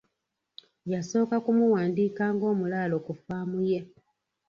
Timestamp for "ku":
3.05-3.13